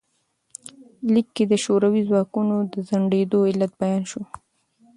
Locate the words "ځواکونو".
2.09-2.55